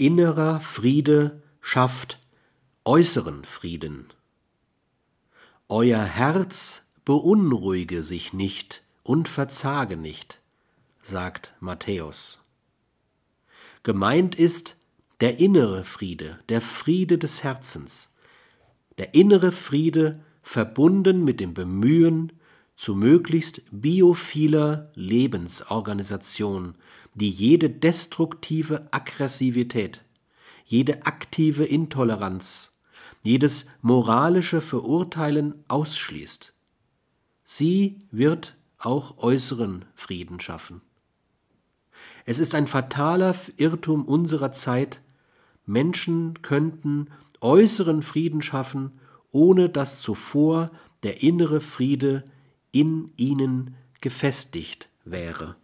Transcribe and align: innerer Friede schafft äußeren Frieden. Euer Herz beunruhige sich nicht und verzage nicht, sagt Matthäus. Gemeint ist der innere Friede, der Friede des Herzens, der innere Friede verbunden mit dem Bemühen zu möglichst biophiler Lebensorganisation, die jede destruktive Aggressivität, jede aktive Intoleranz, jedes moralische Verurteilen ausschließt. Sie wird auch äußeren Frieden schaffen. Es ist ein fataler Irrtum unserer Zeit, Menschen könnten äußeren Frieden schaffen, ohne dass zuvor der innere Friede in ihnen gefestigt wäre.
innerer 0.00 0.60
Friede 0.60 1.42
schafft 1.60 2.18
äußeren 2.86 3.44
Frieden. 3.44 4.06
Euer 5.68 6.02
Herz 6.02 6.86
beunruhige 7.04 8.02
sich 8.02 8.32
nicht 8.32 8.82
und 9.02 9.28
verzage 9.28 9.98
nicht, 9.98 10.40
sagt 11.02 11.52
Matthäus. 11.60 12.50
Gemeint 13.82 14.34
ist 14.34 14.78
der 15.20 15.38
innere 15.38 15.84
Friede, 15.84 16.40
der 16.48 16.62
Friede 16.62 17.18
des 17.18 17.44
Herzens, 17.44 18.10
der 18.96 19.12
innere 19.12 19.52
Friede 19.52 20.24
verbunden 20.42 21.24
mit 21.24 21.40
dem 21.40 21.52
Bemühen 21.52 22.32
zu 22.80 22.94
möglichst 22.94 23.60
biophiler 23.70 24.90
Lebensorganisation, 24.94 26.76
die 27.12 27.28
jede 27.28 27.68
destruktive 27.68 28.88
Aggressivität, 28.90 30.02
jede 30.64 31.04
aktive 31.04 31.66
Intoleranz, 31.66 32.80
jedes 33.22 33.66
moralische 33.82 34.62
Verurteilen 34.62 35.62
ausschließt. 35.68 36.54
Sie 37.44 37.98
wird 38.10 38.56
auch 38.78 39.18
äußeren 39.18 39.84
Frieden 39.94 40.40
schaffen. 40.40 40.80
Es 42.24 42.38
ist 42.38 42.54
ein 42.54 42.66
fataler 42.66 43.36
Irrtum 43.58 44.06
unserer 44.06 44.52
Zeit, 44.52 45.02
Menschen 45.66 46.40
könnten 46.40 47.08
äußeren 47.42 48.02
Frieden 48.02 48.40
schaffen, 48.40 48.92
ohne 49.32 49.68
dass 49.68 50.00
zuvor 50.00 50.70
der 51.02 51.22
innere 51.22 51.60
Friede 51.60 52.24
in 52.72 53.12
ihnen 53.16 53.74
gefestigt 54.00 54.88
wäre. 55.04 55.56